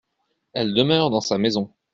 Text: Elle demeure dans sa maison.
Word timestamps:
Elle 0.53 0.73
demeure 0.73 1.11
dans 1.11 1.21
sa 1.21 1.37
maison. 1.37 1.69